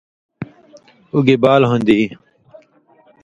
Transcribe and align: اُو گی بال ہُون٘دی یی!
اُو 1.11 1.19
گی 1.25 1.35
بال 1.43 1.61
ہُون٘دی 1.69 1.95
یی! 1.99 2.07